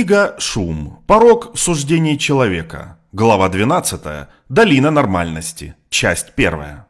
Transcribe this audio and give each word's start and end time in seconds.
Книга 0.00 0.34
«Шум. 0.38 1.02
Порог 1.06 1.54
в 1.54 1.58
суждении 1.58 2.16
человека». 2.16 2.96
Глава 3.12 3.50
12. 3.50 4.28
Долина 4.48 4.90
нормальности. 4.90 5.74
Часть 5.90 6.32
1. 6.36 6.84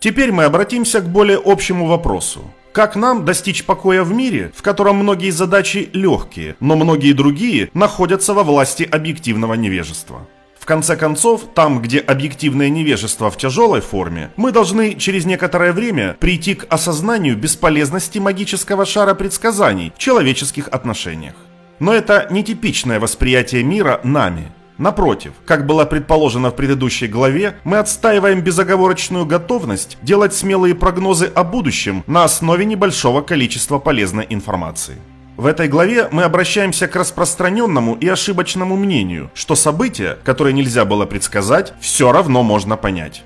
Теперь 0.00 0.30
мы 0.30 0.44
обратимся 0.44 1.00
к 1.00 1.08
более 1.08 1.40
общему 1.42 1.86
вопросу. 1.86 2.42
Как 2.72 2.94
нам 2.94 3.24
достичь 3.24 3.64
покоя 3.64 4.02
в 4.02 4.12
мире, 4.12 4.52
в 4.54 4.60
котором 4.60 4.96
многие 4.96 5.30
задачи 5.30 5.88
легкие, 5.94 6.56
но 6.60 6.76
многие 6.76 7.14
другие 7.14 7.70
находятся 7.72 8.34
во 8.34 8.42
власти 8.42 8.82
объективного 8.82 9.54
невежества? 9.54 10.28
В 10.60 10.66
конце 10.66 10.96
концов, 10.96 11.42
там, 11.54 11.80
где 11.80 12.00
объективное 12.00 12.68
невежество 12.68 13.30
в 13.30 13.38
тяжелой 13.38 13.80
форме, 13.80 14.30
мы 14.36 14.52
должны 14.52 14.94
через 14.96 15.24
некоторое 15.24 15.72
время 15.72 16.18
прийти 16.20 16.54
к 16.54 16.66
осознанию 16.68 17.34
бесполезности 17.34 18.18
магического 18.18 18.84
шара 18.84 19.14
предсказаний 19.14 19.90
в 19.96 19.98
человеческих 19.98 20.68
отношениях. 20.68 21.34
Но 21.78 21.92
это 21.92 22.26
нетипичное 22.30 23.00
восприятие 23.00 23.62
мира 23.62 24.00
нами. 24.04 24.52
Напротив, 24.78 25.32
как 25.46 25.66
было 25.66 25.84
предположено 25.84 26.50
в 26.50 26.56
предыдущей 26.56 27.06
главе, 27.06 27.56
мы 27.62 27.78
отстаиваем 27.78 28.40
безоговорочную 28.40 29.24
готовность 29.24 29.98
делать 30.02 30.34
смелые 30.34 30.74
прогнозы 30.74 31.30
о 31.32 31.44
будущем 31.44 32.02
на 32.08 32.24
основе 32.24 32.64
небольшого 32.64 33.20
количества 33.20 33.78
полезной 33.78 34.26
информации. 34.28 34.96
В 35.36 35.46
этой 35.46 35.68
главе 35.68 36.08
мы 36.10 36.24
обращаемся 36.24 36.86
к 36.86 36.96
распространенному 36.96 37.94
и 37.94 38.08
ошибочному 38.08 38.76
мнению, 38.76 39.30
что 39.34 39.54
события, 39.54 40.18
которые 40.24 40.54
нельзя 40.54 40.84
было 40.84 41.06
предсказать, 41.06 41.72
все 41.80 42.12
равно 42.12 42.42
можно 42.42 42.76
понять. 42.76 43.24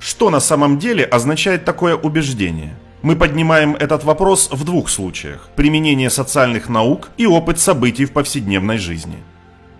Что 0.00 0.30
на 0.30 0.40
самом 0.40 0.78
деле 0.78 1.04
означает 1.04 1.66
такое 1.66 1.96
убеждение? 1.96 2.74
Мы 3.02 3.16
поднимаем 3.16 3.76
этот 3.76 4.04
вопрос 4.04 4.50
в 4.52 4.62
двух 4.64 4.90
случаях– 4.90 5.48
применение 5.56 6.10
социальных 6.10 6.68
наук 6.68 7.08
и 7.16 7.26
опыт 7.26 7.58
событий 7.58 8.04
в 8.04 8.12
повседневной 8.12 8.76
жизни. 8.76 9.16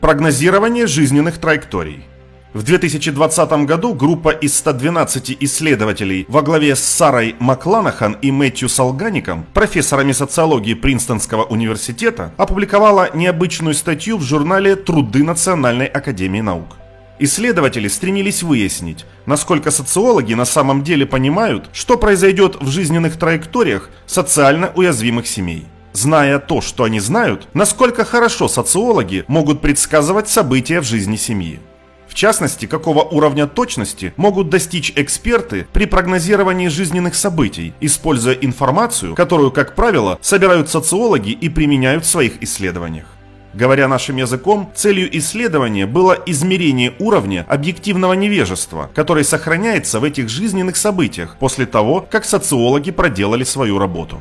Прогнозирование 0.01 0.87
жизненных 0.87 1.37
траекторий. 1.37 2.07
В 2.55 2.63
2020 2.63 3.67
году 3.67 3.93
группа 3.93 4.31
из 4.31 4.57
112 4.57 5.37
исследователей 5.39 6.25
во 6.29 6.41
главе 6.41 6.75
с 6.75 6.81
Сарой 6.81 7.37
Макланахан 7.39 8.17
и 8.23 8.31
Мэтью 8.31 8.71
Салгаником, 8.71 9.45
профессорами 9.53 10.13
социологии 10.13 10.73
Принстонского 10.73 11.45
университета, 11.45 12.33
опубликовала 12.39 13.11
необычную 13.15 13.75
статью 13.75 14.17
в 14.17 14.23
журнале 14.23 14.77
«Труды 14.77 15.23
Национальной 15.23 15.87
академии 15.87 16.41
наук». 16.41 16.80
Исследователи 17.23 17.87
стремились 17.87 18.43
выяснить, 18.43 19.05
насколько 19.27 19.71
социологи 19.71 20.33
на 20.33 20.47
самом 20.47 20.83
деле 20.83 21.05
понимают, 21.05 21.69
что 21.75 21.99
произойдет 21.99 22.57
в 22.59 22.71
жизненных 22.71 23.19
траекториях 23.19 23.91
социально 24.07 24.73
уязвимых 24.75 25.27
семей. 25.27 25.67
Зная 25.93 26.39
то, 26.39 26.63
что 26.63 26.85
они 26.85 26.99
знают, 26.99 27.47
насколько 27.53 28.07
хорошо 28.07 28.49
социологи 28.49 29.27
могут 29.29 29.61
предсказывать 29.61 30.31
события 30.31 30.81
в 30.81 30.85
жизни 30.85 31.17
семьи. 31.17 31.61
В 32.09 32.15
частности, 32.15 32.65
какого 32.65 33.03
уровня 33.03 33.47
точности 33.47 34.15
могут 34.17 34.49
достичь 34.49 34.95
эксперты 34.97 35.67
при 35.75 35.85
прогнозировании 35.85 36.69
жизненных 36.69 37.15
событий, 37.15 37.75
используя 37.83 38.35
информацию, 38.35 39.15
которую, 39.15 39.51
как 39.51 39.75
правило, 39.75 40.19
собирают 40.23 40.71
социологи 40.71 41.33
и 41.33 41.51
применяют 41.51 42.07
в 42.07 42.09
своих 42.09 42.43
исследованиях. 42.43 43.05
Говоря 43.53 43.89
нашим 43.89 44.17
языком, 44.17 44.71
целью 44.75 45.17
исследования 45.19 45.87
было 45.87 46.17
измерение 46.27 46.95
уровня 47.01 47.45
объективного 47.49 48.13
невежества, 48.13 48.91
который 48.95 49.25
сохраняется 49.25 49.99
в 49.99 50.05
этих 50.05 50.29
жизненных 50.29 50.77
событиях 50.77 51.37
после 51.41 51.67
того, 51.67 52.07
как 52.09 52.25
социологи 52.25 52.93
проделали 52.93 53.43
свою 53.43 53.79
работу. 53.79 54.19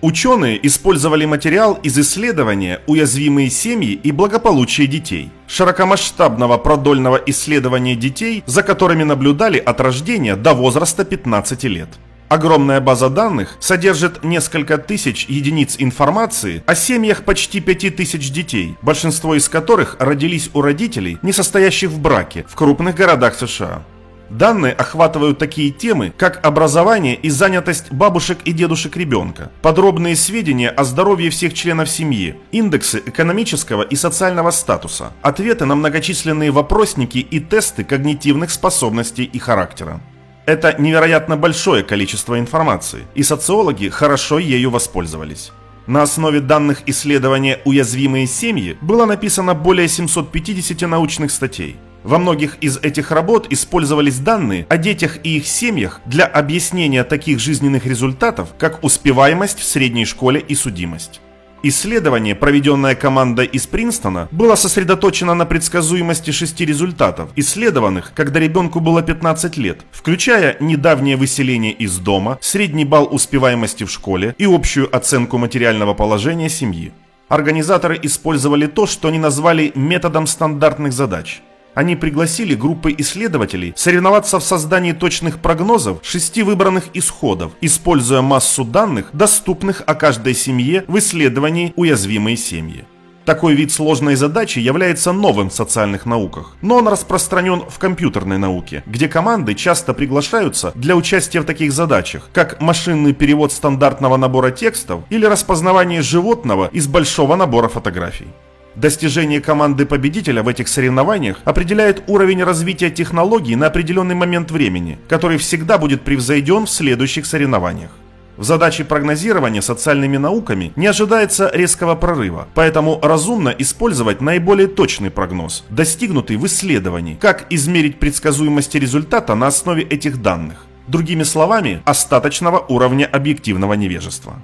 Ученые 0.00 0.58
использовали 0.66 1.26
материал 1.26 1.74
из 1.74 1.96
исследования 1.96 2.80
«Уязвимые 2.88 3.50
семьи 3.50 3.92
и 3.92 4.10
благополучие 4.10 4.88
детей», 4.88 5.30
широкомасштабного 5.46 6.58
продольного 6.58 7.20
исследования 7.26 7.94
детей, 7.94 8.42
за 8.46 8.64
которыми 8.64 9.04
наблюдали 9.04 9.58
от 9.58 9.80
рождения 9.80 10.34
до 10.34 10.54
возраста 10.54 11.04
15 11.04 11.64
лет. 11.64 11.88
Огромная 12.32 12.80
база 12.80 13.10
данных 13.10 13.58
содержит 13.60 14.24
несколько 14.24 14.78
тысяч 14.78 15.26
единиц 15.26 15.76
информации 15.78 16.62
о 16.64 16.74
семьях 16.74 17.24
почти 17.24 17.60
пяти 17.60 17.90
тысяч 17.90 18.30
детей, 18.30 18.74
большинство 18.80 19.34
из 19.34 19.50
которых 19.50 19.96
родились 19.98 20.48
у 20.54 20.62
родителей, 20.62 21.18
не 21.20 21.34
состоящих 21.34 21.90
в 21.90 22.00
браке, 22.00 22.46
в 22.48 22.54
крупных 22.54 22.94
городах 22.94 23.34
США. 23.34 23.82
Данные 24.30 24.72
охватывают 24.72 25.38
такие 25.38 25.70
темы, 25.70 26.10
как 26.16 26.40
образование 26.42 27.16
и 27.16 27.28
занятость 27.28 27.92
бабушек 27.92 28.38
и 28.46 28.52
дедушек 28.52 28.96
ребенка, 28.96 29.50
подробные 29.60 30.16
сведения 30.16 30.70
о 30.70 30.84
здоровье 30.84 31.28
всех 31.28 31.52
членов 31.52 31.90
семьи, 31.90 32.36
индексы 32.50 33.02
экономического 33.04 33.82
и 33.82 33.94
социального 33.94 34.52
статуса, 34.52 35.12
ответы 35.20 35.66
на 35.66 35.74
многочисленные 35.74 36.50
вопросники 36.50 37.18
и 37.18 37.40
тесты 37.40 37.84
когнитивных 37.84 38.50
способностей 38.50 39.24
и 39.24 39.38
характера. 39.38 40.00
Это 40.44 40.74
невероятно 40.80 41.36
большое 41.36 41.84
количество 41.84 42.38
информации, 42.38 43.06
и 43.14 43.22
социологи 43.22 43.88
хорошо 43.88 44.40
ею 44.40 44.70
воспользовались. 44.70 45.52
На 45.86 46.02
основе 46.02 46.40
данных 46.40 46.82
исследования 46.86 47.60
«Уязвимые 47.64 48.26
семьи» 48.26 48.76
было 48.80 49.04
написано 49.04 49.54
более 49.54 49.88
750 49.88 50.88
научных 50.88 51.30
статей. 51.30 51.76
Во 52.02 52.18
многих 52.18 52.56
из 52.60 52.78
этих 52.78 53.12
работ 53.12 53.46
использовались 53.50 54.18
данные 54.18 54.66
о 54.68 54.76
детях 54.76 55.18
и 55.22 55.36
их 55.36 55.46
семьях 55.46 56.00
для 56.06 56.24
объяснения 56.24 57.04
таких 57.04 57.38
жизненных 57.38 57.86
результатов, 57.86 58.48
как 58.58 58.82
успеваемость 58.82 59.60
в 59.60 59.64
средней 59.64 60.04
школе 60.04 60.40
и 60.40 60.56
судимость. 60.56 61.20
Исследование, 61.64 62.34
проведенное 62.34 62.96
командой 62.96 63.46
из 63.46 63.68
Принстона, 63.68 64.28
было 64.32 64.56
сосредоточено 64.56 65.34
на 65.34 65.46
предсказуемости 65.46 66.32
шести 66.32 66.64
результатов, 66.64 67.30
исследованных, 67.36 68.12
когда 68.16 68.40
ребенку 68.40 68.80
было 68.80 69.00
15 69.00 69.56
лет, 69.58 69.82
включая 69.92 70.56
недавнее 70.58 71.16
выселение 71.16 71.72
из 71.72 71.98
дома, 71.98 72.38
средний 72.40 72.84
балл 72.84 73.08
успеваемости 73.12 73.84
в 73.84 73.92
школе 73.92 74.34
и 74.38 74.44
общую 74.44 74.94
оценку 74.94 75.38
материального 75.38 75.94
положения 75.94 76.48
семьи. 76.48 76.92
Организаторы 77.28 77.96
использовали 78.02 78.66
то, 78.66 78.86
что 78.86 79.06
они 79.06 79.20
назвали 79.20 79.70
методом 79.76 80.26
стандартных 80.26 80.92
задач– 80.92 81.42
они 81.74 81.96
пригласили 81.96 82.54
группы 82.54 82.94
исследователей 82.98 83.72
соревноваться 83.76 84.38
в 84.38 84.44
создании 84.44 84.92
точных 84.92 85.38
прогнозов 85.38 85.98
шести 86.02 86.42
выбранных 86.42 86.84
исходов, 86.94 87.52
используя 87.60 88.22
массу 88.22 88.64
данных, 88.64 89.10
доступных 89.12 89.82
о 89.86 89.94
каждой 89.94 90.34
семье 90.34 90.84
в 90.86 90.98
исследовании 90.98 91.72
уязвимой 91.76 92.36
семьи. 92.36 92.84
Такой 93.24 93.54
вид 93.54 93.70
сложной 93.70 94.16
задачи 94.16 94.58
является 94.58 95.12
новым 95.12 95.48
в 95.48 95.54
социальных 95.54 96.06
науках, 96.06 96.56
но 96.60 96.78
он 96.78 96.88
распространен 96.88 97.62
в 97.68 97.78
компьютерной 97.78 98.36
науке, 98.36 98.82
где 98.84 99.06
команды 99.06 99.54
часто 99.54 99.94
приглашаются 99.94 100.72
для 100.74 100.96
участия 100.96 101.40
в 101.40 101.44
таких 101.44 101.72
задачах, 101.72 102.30
как 102.32 102.60
машинный 102.60 103.12
перевод 103.12 103.52
стандартного 103.52 104.16
набора 104.16 104.50
текстов 104.50 105.02
или 105.08 105.24
распознавание 105.24 106.02
животного 106.02 106.68
из 106.72 106.88
большого 106.88 107.36
набора 107.36 107.68
фотографий. 107.68 108.26
Достижение 108.74 109.40
команды 109.40 109.84
победителя 109.84 110.42
в 110.42 110.48
этих 110.48 110.66
соревнованиях 110.68 111.40
определяет 111.44 112.04
уровень 112.06 112.42
развития 112.42 112.90
технологий 112.90 113.54
на 113.54 113.66
определенный 113.66 114.14
момент 114.14 114.50
времени, 114.50 114.98
который 115.08 115.36
всегда 115.36 115.76
будет 115.76 116.02
превзойден 116.02 116.64
в 116.64 116.70
следующих 116.70 117.26
соревнованиях. 117.26 117.90
В 118.38 118.44
задаче 118.44 118.84
прогнозирования 118.84 119.60
социальными 119.60 120.16
науками 120.16 120.72
не 120.74 120.86
ожидается 120.86 121.50
резкого 121.52 121.94
прорыва, 121.94 122.48
поэтому 122.54 122.98
разумно 123.02 123.50
использовать 123.50 124.22
наиболее 124.22 124.68
точный 124.68 125.10
прогноз, 125.10 125.64
достигнутый 125.68 126.38
в 126.38 126.46
исследовании, 126.46 127.18
как 127.20 127.44
измерить 127.50 127.98
предсказуемость 127.98 128.74
результата 128.74 129.34
на 129.34 129.48
основе 129.48 129.82
этих 129.82 130.22
данных. 130.22 130.64
Другими 130.88 131.24
словами, 131.24 131.82
остаточного 131.84 132.58
уровня 132.68 133.04
объективного 133.04 133.74
невежества. 133.74 134.42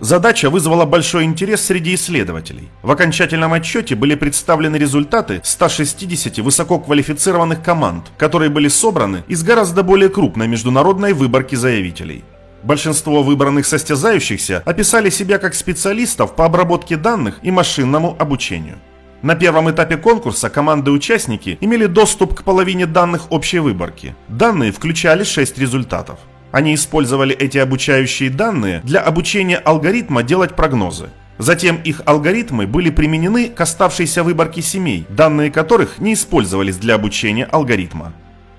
Задача 0.00 0.48
вызвала 0.48 0.86
большой 0.86 1.24
интерес 1.24 1.62
среди 1.62 1.94
исследователей. 1.94 2.70
В 2.82 2.90
окончательном 2.90 3.52
отчете 3.52 3.94
были 3.94 4.14
представлены 4.14 4.76
результаты 4.76 5.42
160 5.44 6.38
высококвалифицированных 6.38 7.62
команд, 7.62 8.10
которые 8.16 8.48
были 8.48 8.68
собраны 8.68 9.24
из 9.28 9.42
гораздо 9.42 9.82
более 9.82 10.08
крупной 10.08 10.48
международной 10.48 11.12
выборки 11.12 11.54
заявителей. 11.54 12.24
Большинство 12.62 13.22
выбранных 13.22 13.66
состязающихся 13.66 14.62
описали 14.64 15.10
себя 15.10 15.38
как 15.38 15.54
специалистов 15.54 16.34
по 16.34 16.46
обработке 16.46 16.96
данных 16.96 17.38
и 17.42 17.50
машинному 17.50 18.16
обучению. 18.18 18.78
На 19.20 19.34
первом 19.34 19.70
этапе 19.70 19.98
конкурса 19.98 20.48
команды-участники 20.48 21.58
имели 21.60 21.84
доступ 21.84 22.34
к 22.34 22.42
половине 22.42 22.86
данных 22.86 23.30
общей 23.30 23.58
выборки. 23.58 24.14
Данные 24.28 24.72
включали 24.72 25.24
6 25.24 25.58
результатов. 25.58 26.18
Они 26.52 26.74
использовали 26.74 27.34
эти 27.34 27.58
обучающие 27.58 28.30
данные 28.30 28.80
для 28.82 29.00
обучения 29.00 29.56
алгоритма 29.56 30.22
делать 30.22 30.56
прогнозы. 30.56 31.10
Затем 31.38 31.80
их 31.84 32.02
алгоритмы 32.04 32.66
были 32.66 32.90
применены 32.90 33.48
к 33.48 33.60
оставшейся 33.60 34.22
выборке 34.22 34.60
семей, 34.60 35.06
данные 35.08 35.50
которых 35.50 35.98
не 35.98 36.14
использовались 36.14 36.76
для 36.76 36.96
обучения 36.96 37.44
алгоритма. 37.44 38.12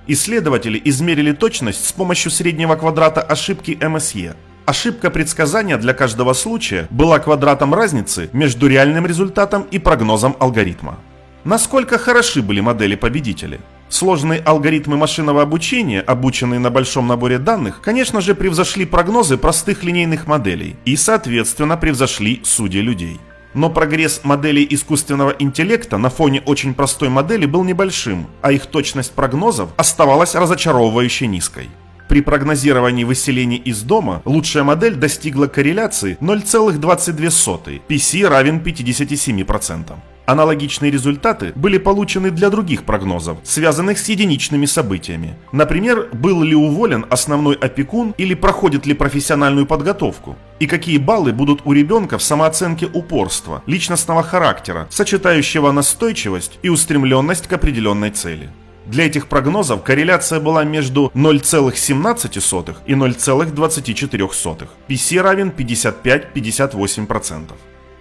Исследователи 0.07 0.81
измерили 0.85 1.31
точность 1.31 1.85
с 1.85 1.91
помощью 1.91 2.31
среднего 2.31 2.75
квадрата 2.75 3.21
ошибки 3.21 3.77
МСЕ. 3.79 4.35
Ошибка 4.65 5.11
предсказания 5.11 5.77
для 5.77 5.93
каждого 5.93 6.33
случая 6.33 6.87
была 6.89 7.19
квадратом 7.19 7.73
разницы 7.73 8.29
между 8.33 8.67
реальным 8.67 9.05
результатом 9.05 9.63
и 9.69 9.79
прогнозом 9.79 10.35
алгоритма. 10.39 10.97
Насколько 11.43 11.97
хороши 11.97 12.41
были 12.41 12.61
модели 12.61 12.95
победителей? 12.95 13.59
Сложные 13.91 14.39
алгоритмы 14.39 14.95
машинного 14.95 15.41
обучения, 15.41 15.99
обученные 15.99 16.61
на 16.61 16.69
большом 16.69 17.07
наборе 17.07 17.37
данных, 17.37 17.81
конечно 17.81 18.21
же 18.21 18.35
превзошли 18.35 18.85
прогнозы 18.85 19.35
простых 19.35 19.83
линейных 19.83 20.27
моделей 20.27 20.77
и, 20.85 20.95
соответственно, 20.95 21.75
превзошли 21.75 22.39
судьи 22.45 22.79
людей. 22.79 23.19
Но 23.53 23.69
прогресс 23.69 24.21
моделей 24.23 24.65
искусственного 24.69 25.35
интеллекта 25.37 25.97
на 25.97 26.09
фоне 26.09 26.41
очень 26.45 26.73
простой 26.73 27.09
модели 27.09 27.45
был 27.45 27.65
небольшим, 27.65 28.27
а 28.41 28.53
их 28.53 28.67
точность 28.67 29.11
прогнозов 29.11 29.71
оставалась 29.75 30.35
разочаровывающе 30.35 31.27
низкой. 31.27 31.69
При 32.07 32.21
прогнозировании 32.21 33.03
выселения 33.03 33.57
из 33.57 33.81
дома 33.81 34.21
лучшая 34.23 34.63
модель 34.63 34.95
достигла 34.95 35.47
корреляции 35.47 36.17
0,22, 36.21 37.81
PC 37.89 38.25
равен 38.25 38.59
57%. 38.59 39.95
Аналогичные 40.25 40.91
результаты 40.91 41.51
были 41.55 41.77
получены 41.77 42.31
для 42.31 42.49
других 42.49 42.83
прогнозов, 42.83 43.37
связанных 43.43 43.97
с 43.99 44.07
единичными 44.09 44.65
событиями. 44.65 45.35
Например, 45.51 46.09
был 46.13 46.43
ли 46.43 46.55
уволен 46.55 47.05
основной 47.09 47.55
опекун 47.55 48.13
или 48.17 48.33
проходит 48.33 48.85
ли 48.85 48.93
профессиональную 48.93 49.65
подготовку. 49.65 50.37
И 50.59 50.67
какие 50.67 50.97
баллы 50.97 51.33
будут 51.33 51.61
у 51.65 51.73
ребенка 51.73 52.17
в 52.17 52.23
самооценке 52.23 52.87
упорства, 52.93 53.63
личностного 53.65 54.23
характера, 54.23 54.87
сочетающего 54.89 55.71
настойчивость 55.71 56.59
и 56.61 56.69
устремленность 56.69 57.47
к 57.47 57.53
определенной 57.53 58.11
цели. 58.11 58.49
Для 58.85 59.05
этих 59.05 59.27
прогнозов 59.27 59.83
корреляция 59.83 60.39
была 60.39 60.63
между 60.63 61.11
0,17 61.13 62.75
и 62.87 62.93
0,24. 62.93 64.67
PC 64.87 65.21
равен 65.21 65.53
55-58%. 65.55 67.51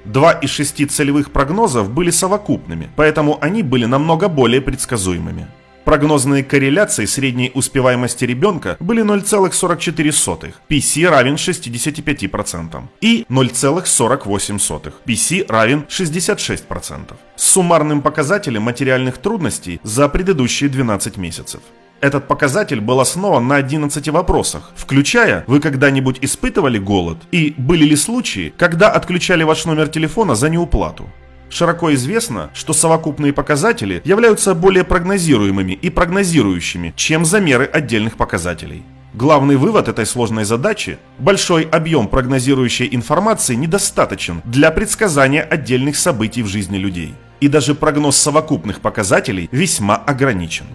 Два 0.05 0.33
из 0.33 0.51
шести 0.51 0.87
целевых 0.87 1.31
прогнозов 1.31 1.91
были 1.91 2.11
совокупными, 2.11 2.91
поэтому 2.97 3.39
они 3.41 3.63
были 3.63 3.85
намного 3.85 4.29
более 4.29 4.61
предсказуемыми. 4.61 5.47
Прогнозные 5.85 6.45
корреляции 6.45 7.05
средней 7.07 7.51
успеваемости 7.55 8.25
ребенка 8.25 8.77
были 8.81 9.03
0,44, 9.03 10.55
PC 10.69 11.09
равен 11.09 11.35
65%, 11.35 12.83
и 13.01 13.27
0,48, 13.29 14.93
PC 15.05 15.47
равен 15.49 15.87
66%, 15.89 17.17
с 17.37 17.45
суммарным 17.45 18.03
показателем 18.03 18.63
материальных 18.63 19.19
трудностей 19.19 19.81
за 19.83 20.09
предыдущие 20.09 20.71
12 20.71 21.17
месяцев. 21.17 21.61
Этот 22.01 22.27
показатель 22.27 22.81
был 22.81 23.01
основан 23.01 23.47
на 23.47 23.57
11 23.57 24.09
вопросах, 24.09 24.71
включая 24.75 25.45
«Вы 25.47 25.61
когда-нибудь 25.61 26.19
испытывали 26.23 26.79
голод?» 26.79 27.19
и 27.31 27.55
«Были 27.59 27.85
ли 27.85 27.97
случаи, 27.97 28.55
когда 28.57 28.91
отключали 28.91 29.43
ваш 29.43 29.67
номер 29.67 29.89
телефона 29.89 30.35
за 30.35 30.49
неуплату?» 30.49 31.11
Широко 31.51 31.93
известно, 31.95 32.51
что 32.55 32.73
совокупные 32.73 33.33
показатели 33.33 34.01
являются 34.05 34.55
более 34.55 34.85
прогнозируемыми 34.85 35.73
и 35.73 35.91
прогнозирующими, 35.91 36.95
чем 36.97 37.25
замеры 37.25 37.65
отдельных 37.65 38.17
показателей. 38.17 38.83
Главный 39.13 39.57
вывод 39.57 39.89
этой 39.89 40.07
сложной 40.07 40.45
задачи– 40.45 40.99
большой 41.19 41.65
объем 41.65 42.07
прогнозирующей 42.07 42.89
информации 42.93 43.57
недостаточен 43.57 44.41
для 44.45 44.71
предсказания 44.71 45.43
отдельных 45.43 45.97
событий 45.97 46.43
в 46.43 46.47
жизни 46.47 46.79
людей. 46.79 47.15
И 47.41 47.49
даже 47.49 47.75
прогноз 47.75 48.17
совокупных 48.17 48.81
показателей 48.81 49.49
весьма 49.51 49.97
ограничен. 49.97 50.67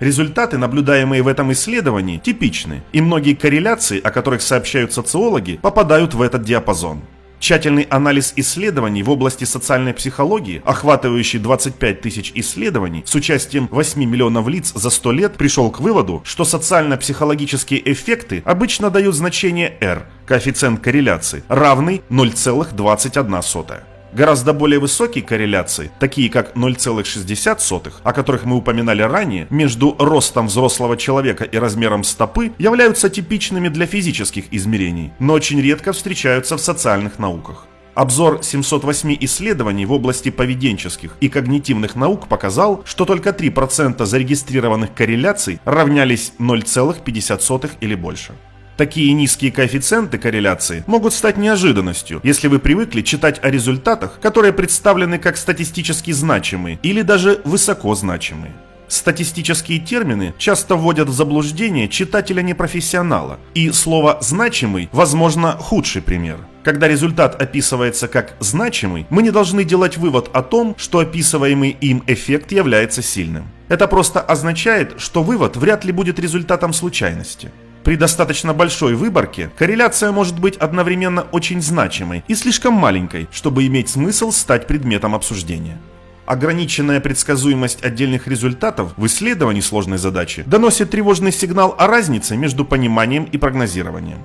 Результаты, 0.00 0.58
наблюдаемые 0.58 1.22
в 1.22 1.28
этом 1.28 1.52
исследовании, 1.52 2.18
типичны, 2.18 2.82
и 2.92 3.00
многие 3.00 3.34
корреляции, 3.34 4.00
о 4.00 4.10
которых 4.10 4.42
сообщают 4.42 4.92
социологи, 4.92 5.58
попадают 5.62 6.14
в 6.14 6.20
этот 6.20 6.42
диапазон. 6.42 7.02
Тщательный 7.38 7.82
анализ 7.82 8.32
исследований 8.36 9.02
в 9.02 9.10
области 9.10 9.44
социальной 9.44 9.92
психологии, 9.94 10.62
охватывающий 10.64 11.38
25 11.38 12.00
тысяч 12.00 12.32
исследований 12.34 13.02
с 13.06 13.14
участием 13.14 13.68
8 13.70 14.04
миллионов 14.04 14.48
лиц 14.48 14.72
за 14.74 14.90
100 14.90 15.12
лет, 15.12 15.34
пришел 15.34 15.70
к 15.70 15.80
выводу, 15.80 16.22
что 16.24 16.44
социально-психологические 16.44 17.92
эффекты 17.92 18.42
обычно 18.44 18.90
дают 18.90 19.14
значение 19.14 19.76
R, 19.80 20.06
коэффициент 20.24 20.80
корреляции, 20.80 21.42
равный 21.48 22.02
0,21. 22.10 23.95
Гораздо 24.12 24.52
более 24.52 24.78
высокие 24.78 25.24
корреляции, 25.24 25.90
такие 25.98 26.30
как 26.30 26.54
0,60, 26.56 27.92
о 28.02 28.12
которых 28.12 28.44
мы 28.44 28.56
упоминали 28.56 29.02
ранее, 29.02 29.46
между 29.50 29.94
ростом 29.98 30.46
взрослого 30.46 30.96
человека 30.96 31.44
и 31.44 31.58
размером 31.58 32.04
стопы, 32.04 32.52
являются 32.58 33.10
типичными 33.10 33.68
для 33.68 33.86
физических 33.86 34.44
измерений, 34.52 35.12
но 35.18 35.34
очень 35.34 35.60
редко 35.60 35.92
встречаются 35.92 36.56
в 36.56 36.60
социальных 36.60 37.18
науках. 37.18 37.66
Обзор 37.96 38.42
708 38.42 39.16
исследований 39.20 39.86
в 39.86 39.92
области 39.92 40.30
поведенческих 40.30 41.16
и 41.20 41.30
когнитивных 41.30 41.96
наук 41.96 42.28
показал, 42.28 42.82
что 42.84 43.06
только 43.06 43.30
3% 43.30 44.04
зарегистрированных 44.04 44.92
корреляций 44.94 45.60
равнялись 45.64 46.34
0,50 46.38 47.70
или 47.80 47.94
больше. 47.94 48.34
Такие 48.76 49.14
низкие 49.14 49.50
коэффициенты 49.52 50.18
корреляции 50.18 50.84
могут 50.86 51.14
стать 51.14 51.38
неожиданностью, 51.38 52.20
если 52.22 52.48
вы 52.48 52.58
привыкли 52.58 53.00
читать 53.00 53.40
о 53.42 53.50
результатах, 53.50 54.18
которые 54.20 54.52
представлены 54.52 55.18
как 55.18 55.38
статистически 55.38 56.10
значимые 56.10 56.78
или 56.82 57.00
даже 57.00 57.40
высоко 57.44 57.94
значимые. 57.94 58.52
Статистические 58.88 59.80
термины 59.80 60.34
часто 60.38 60.76
вводят 60.76 61.08
в 61.08 61.12
заблуждение 61.12 61.88
читателя-непрофессионала, 61.88 63.40
и 63.54 63.72
слово 63.72 64.18
«значимый» 64.20 64.88
возможно 64.92 65.52
худший 65.52 66.02
пример. 66.02 66.38
Когда 66.62 66.86
результат 66.86 67.40
описывается 67.40 68.08
как 68.08 68.36
значимый, 68.40 69.06
мы 69.08 69.22
не 69.22 69.30
должны 69.30 69.64
делать 69.64 69.96
вывод 69.96 70.30
о 70.34 70.42
том, 70.42 70.76
что 70.78 70.98
описываемый 70.98 71.70
им 71.70 72.04
эффект 72.06 72.52
является 72.52 73.02
сильным. 73.02 73.48
Это 73.68 73.88
просто 73.88 74.20
означает, 74.20 74.94
что 74.98 75.22
вывод 75.22 75.56
вряд 75.56 75.84
ли 75.84 75.92
будет 75.92 76.20
результатом 76.20 76.72
случайности. 76.72 77.50
При 77.86 77.94
достаточно 77.94 78.52
большой 78.52 78.96
выборке 78.96 79.48
корреляция 79.56 80.10
может 80.10 80.40
быть 80.40 80.56
одновременно 80.56 81.22
очень 81.30 81.62
значимой 81.62 82.24
и 82.26 82.34
слишком 82.34 82.74
маленькой, 82.74 83.28
чтобы 83.30 83.64
иметь 83.68 83.88
смысл 83.88 84.32
стать 84.32 84.66
предметом 84.66 85.14
обсуждения. 85.14 85.78
Ограниченная 86.26 86.98
предсказуемость 86.98 87.84
отдельных 87.84 88.26
результатов 88.26 88.92
в 88.96 89.06
исследовании 89.06 89.60
сложной 89.60 89.98
задачи 89.98 90.42
доносит 90.48 90.90
тревожный 90.90 91.30
сигнал 91.30 91.76
о 91.78 91.86
разнице 91.86 92.36
между 92.36 92.64
пониманием 92.64 93.22
и 93.22 93.38
прогнозированием. 93.38 94.18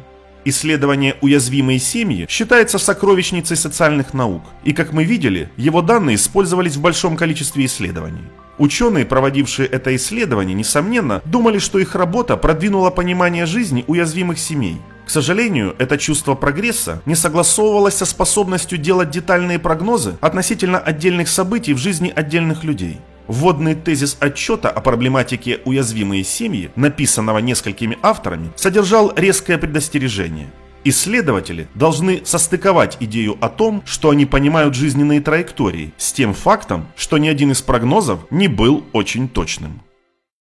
Исследование 0.44 1.18
«Уязвимые 1.22 1.78
семьи» 1.78 2.26
считается 2.28 2.80
сокровищницей 2.80 3.56
социальных 3.56 4.16
наук, 4.16 4.42
и, 4.64 4.74
как 4.74 4.92
мы 4.92 5.04
видели, 5.04 5.50
его 5.56 5.84
данные 5.84 6.16
использовались 6.16 6.78
в 6.78 6.82
большом 6.82 7.16
количестве 7.16 7.66
исследований. 7.66 8.24
Ученые, 8.58 9.06
проводившие 9.06 9.68
это 9.68 9.96
исследование, 9.96 10.56
несомненно, 10.56 11.22
думали, 11.26 11.60
что 11.60 11.78
их 11.78 11.94
работа 11.94 12.38
продвинула 12.38 12.90
понимание 12.90 13.46
жизни 13.46 13.86
уязвимых 13.88 14.40
семей. 14.40 14.78
К 15.06 15.10
сожалению, 15.10 15.76
это 15.78 15.98
чувство 15.98 16.36
прогресса 16.36 17.02
не 17.06 17.16
согласовывалось 17.16 17.96
со 17.96 18.06
способностью 18.06 18.78
делать 18.78 19.12
детальные 19.12 19.60
прогнозы 19.60 20.16
относительно 20.22 20.80
отдельных 20.80 21.28
событий 21.28 21.74
в 21.74 21.78
жизни 21.78 22.12
отдельных 22.16 22.64
людей. 22.64 23.00
Вводный 23.32 23.76
тезис 23.76 24.18
отчета 24.20 24.70
о 24.70 24.82
проблематике 24.82 25.62
«Уязвимые 25.64 26.26
семьи», 26.26 26.70
написанного 26.76 27.38
несколькими 27.38 27.98
авторами, 28.02 28.52
содержал 28.58 29.14
резкое 29.16 29.58
предостережение– 29.58 30.52
Исследователи 30.84 31.68
должны 31.76 32.26
состыковать 32.26 32.98
идею 33.00 33.38
о 33.40 33.50
том, 33.50 33.84
что 33.86 34.10
они 34.10 34.26
понимают 34.26 34.74
жизненные 34.74 35.22
траектории, 35.22 35.94
с 35.98 36.12
тем 36.12 36.34
фактом, 36.34 36.88
что 36.96 37.20
ни 37.20 37.28
один 37.28 37.52
из 37.52 37.62
прогнозов 37.62 38.22
не 38.32 38.48
был 38.48 38.84
очень 38.92 39.30
точным. 39.30 39.82